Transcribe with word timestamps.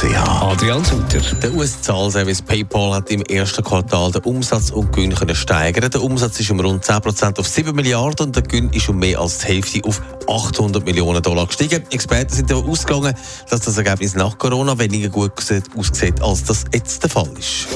Adrian 0.00 0.84
Sutter. 0.84 1.20
Der 1.42 1.52
US-Zahlservice 1.54 2.40
PayPal 2.42 2.94
hat 2.94 3.10
im 3.10 3.20
ersten 3.22 3.64
Quartal 3.64 4.12
den 4.12 4.22
Umsatz 4.22 4.70
und 4.70 4.92
Gewinn 4.92 5.12
können 5.12 5.34
steigern. 5.34 5.90
Der 5.90 6.00
Umsatz 6.00 6.38
ist 6.38 6.50
um 6.52 6.60
rund 6.60 6.84
10% 6.84 7.40
auf 7.40 7.48
7 7.48 7.74
Milliarden 7.74 8.26
und 8.26 8.36
der 8.36 8.44
Gewinn 8.44 8.70
ist 8.70 8.88
um 8.88 8.96
mehr 8.96 9.18
als 9.18 9.38
die 9.38 9.46
Hälfte 9.46 9.80
auf 9.84 10.00
800 10.28 10.84
Millionen 10.84 11.20
Dollar 11.20 11.46
gestiegen. 11.46 11.82
Experten 11.90 12.32
sind 12.32 12.48
davon 12.48 12.70
ausgegangen, 12.70 13.14
dass 13.50 13.60
das 13.60 13.76
Ergebnis 13.76 14.14
nach 14.14 14.38
Corona 14.38 14.78
weniger 14.78 15.08
gut 15.08 15.32
aussieht, 15.76 16.22
als 16.22 16.44
das 16.44 16.64
jetzt 16.72 17.02
der 17.02 17.10
Fall 17.10 17.30
ist. 17.36 17.66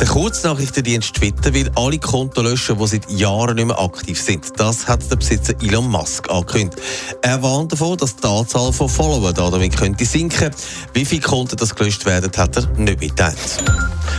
Der 0.00 0.08
Kurznachrichtendienst 0.08 1.14
Twitter 1.14 1.54
will 1.54 1.70
alle 1.76 1.98
Konten 1.98 2.44
löschen, 2.44 2.76
die 2.78 2.86
seit 2.86 3.10
Jahren 3.10 3.56
nicht 3.56 3.66
mehr 3.66 3.78
aktiv 3.78 4.20
sind. 4.20 4.44
Das 4.56 4.88
hat 4.88 5.08
der 5.08 5.16
Besitzer 5.16 5.54
Elon 5.62 5.88
Musk 5.88 6.28
angekündigt. 6.30 6.82
Er 7.22 7.40
warnt 7.42 7.72
davon, 7.72 7.96
dass 7.96 8.16
die 8.16 8.26
Anzahl 8.26 8.72
von 8.72 8.88
Followern 8.88 9.34
damit 9.34 9.76
könnte 9.76 10.04
sinken. 10.04 10.50
Wie 10.92 11.04
viele 11.04 11.20
Konten 11.20 11.56
das 11.56 11.74
gelöscht 11.74 12.04
werden, 12.06 12.30
hat 12.36 12.56
er 12.56 12.66
nicht 12.76 13.00
mitteilt. 13.00 13.38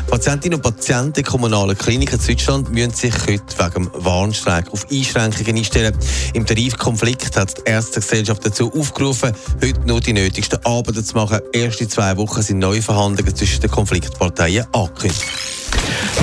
Patientinnen 0.07 0.55
und 0.57 0.61
Patienten 0.61 1.19
in 1.19 1.25
kommunalen 1.25 1.77
Kliniken 1.77 2.19
in 2.19 2.25
Deutschland 2.25 2.71
müssen 2.71 2.93
sich 2.93 3.13
heute 3.27 3.43
wegen 3.57 3.89
Warnstreik 3.93 4.71
auf 4.71 4.85
Einschränkungen 4.89 5.57
einstellen. 5.57 5.97
Im 6.33 6.45
Tarifkonflikt 6.45 7.35
hat 7.35 7.57
die 7.57 7.69
Ärztegesellschaft 7.69 8.45
dazu 8.45 8.71
aufgerufen, 8.73 9.33
heute 9.61 9.81
nur 9.81 9.99
die 9.99 10.13
nötigsten 10.13 10.63
Arbeiten 10.65 11.03
zu 11.03 11.15
machen. 11.15 11.39
Erst 11.53 11.81
in 11.81 11.89
zwei 11.89 12.15
Wochen 12.17 12.41
sind 12.41 12.59
neue 12.59 12.81
Verhandlungen 12.81 13.35
zwischen 13.35 13.61
den 13.61 13.71
Konfliktparteien 13.71 14.65
angekündigt. 14.73 15.25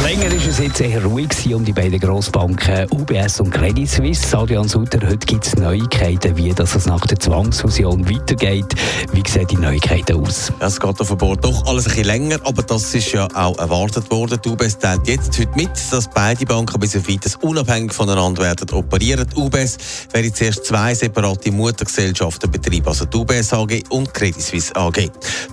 Länger 0.01 0.33
ist 0.33 0.47
es 0.47 0.59
jetzt 0.59 0.81
eher 0.81 1.05
ruhig 1.05 1.29
um 1.55 1.65
die 1.65 1.73
beiden 1.73 2.01
Grossbanken 2.01 2.87
UBS 2.91 3.41
und 3.41 3.51
Credit 3.51 3.89
Suisse. 3.89 4.37
Adrian 4.37 4.69
Sutter, 4.69 4.99
heute 5.07 5.27
gibt 5.27 5.47
es 5.47 5.57
Neuigkeiten, 5.57 6.37
wie 6.37 6.53
das 6.53 6.87
nach 6.87 7.07
der 7.07 7.19
Zwangsfusion 7.19 8.09
weitergeht. 8.09 8.75
Wie 9.13 9.23
sehen 9.29 9.47
die 9.49 9.57
Neuigkeiten 9.57 10.21
aus? 10.21 10.53
Es 10.61 10.81
geht 10.81 11.01
offenbar 11.01 11.37
doch 11.37 11.67
alles 11.67 11.87
ein 11.87 11.91
bisschen 11.91 12.07
länger, 12.07 12.39
aber 12.45 12.63
das 12.63 12.95
ist 12.95 13.13
ja 13.13 13.29
auch 13.35 13.59
erwartet 13.59 14.11
worden. 14.11 14.39
Die 14.45 14.49
UBS 14.49 14.79
teilt 14.79 15.07
jetzt 15.07 15.39
heute 15.39 15.53
mit, 15.57 15.71
dass 15.91 16.09
beide 16.09 16.47
Banken 16.47 16.81
bis 16.81 16.97
auf 16.97 17.09
weiteres 17.09 17.37
unabhängig 17.37 17.93
voneinander 17.93 18.43
werden 18.43 18.71
operieren. 18.71 19.27
Die 19.29 19.41
UBS 19.41 19.77
werden 20.13 20.35
zuerst 20.35 20.65
zwei 20.65 20.95
separate 20.95 21.51
Muttergesellschaften 21.53 22.51
betreiben, 22.51 22.87
also 22.87 23.05
die 23.05 23.17
UBS 23.17 23.53
AG 23.53 23.83
und 23.91 24.13
Credit 24.15 24.43
Suisse 24.43 24.75
AG. 24.75 25.11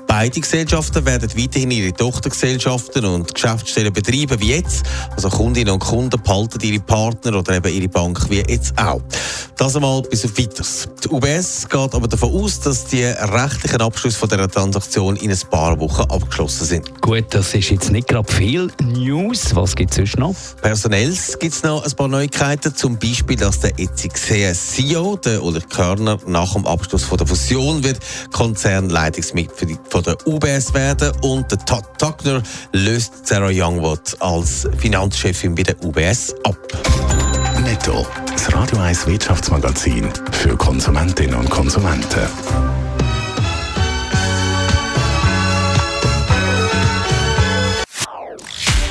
Beide 0.10 0.40
Gesellschaften 0.40 1.06
werden 1.06 1.30
weiterhin 1.38 1.70
ihre 1.70 1.94
Tochtergesellschaften 1.94 3.06
und 3.06 3.32
Geschäftsstellen 3.32 3.94
betreiben 3.94 4.42
wie 4.42 4.56
jetzt. 4.56 4.84
Also 5.16 5.30
Kundinnen 5.30 5.72
und 5.72 5.80
Kunden 5.80 6.20
behalten 6.20 6.60
ihre 6.62 6.82
Partner 6.82 7.38
oder 7.38 7.58
eben 7.58 7.72
ihre 7.72 7.88
Bank 7.88 8.28
wie 8.28 8.40
jetzt 8.40 8.74
auch. 8.76 9.04
Das 9.56 9.76
einmal 9.76 10.02
bis 10.02 10.26
auf 10.26 10.36
weiteres. 10.36 10.90
Die 11.04 11.10
UBS 11.10 11.70
geht 11.70 11.94
aber 11.94 12.08
davon 12.08 12.34
aus, 12.34 12.60
dass 12.60 12.86
die 12.86 13.04
rechtlichen 13.04 13.82
Abschlüsse 13.82 14.18
von 14.18 14.30
dieser 14.30 14.50
Transaktion 14.50 15.16
in 15.16 15.30
ein 15.30 15.40
paar 15.52 15.80
Wochen 15.80 16.02
abgeschlossen 16.10 16.66
sind. 16.66 17.02
Gut, 17.02 17.26
das 17.30 17.54
ist 17.54 17.70
jetzt 17.70 17.92
nicht 17.92 18.08
gerade 18.08 18.32
viel 18.34 18.72
News. 18.82 19.56
Was 19.56 19.76
gibt 19.76 19.92
es 19.92 19.98
sonst 19.98 20.18
noch? 20.18 20.36
Personell 20.62 21.16
gibt 21.40 21.54
es 21.54 21.62
noch 21.62 21.86
ein 21.86 21.92
paar 21.92 22.08
Neuigkeiten. 22.08 22.74
Zum 22.74 22.98
Beispiel, 22.98 23.36
dass 23.36 23.60
der 23.60 23.74
jetzige 23.78 24.16
CEO, 24.54 25.18
der 25.18 25.44
Ulrich 25.44 25.70
Körner, 25.70 26.18
nach 26.26 26.54
dem 26.54 26.66
Abschluss 26.66 27.04
von 27.04 27.20
der 27.20 27.28
Fusion 27.28 27.84
wird 27.84 28.00
Konzernleitungsmitglied 28.32 29.78
von 30.04 30.16
der 30.16 30.28
UBS 30.28 30.74
werden 30.74 31.12
und 31.22 31.52
der 31.52 31.58
Todd 31.60 31.84
Tuckner 31.98 32.42
löst 32.72 33.28
Sarah 33.28 33.52
Youngwood 33.52 34.16
als 34.22 34.68
Finanzchefin 34.78 35.56
bei 35.56 35.64
der 35.64 35.76
UBS 35.84 36.34
ab. 36.44 36.58
Netto 37.62 38.06
das 38.32 38.54
Radio 38.54 38.78
1 38.80 39.08
Wirtschaftsmagazin 39.08 40.10
für 40.32 40.56
Konsumentinnen 40.56 41.36
und 41.36 41.50
Konsumenten. 41.50 42.22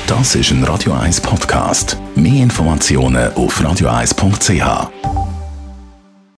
Das 0.05 0.35
ist 0.35 0.51
ein 0.51 0.63
Radio 0.63 0.93
1 0.93 1.21
Podcast. 1.21 1.97
Mehr 2.15 2.43
Informationen 2.43 3.33
auf 3.33 3.59
radio1.ch. 3.61 5.28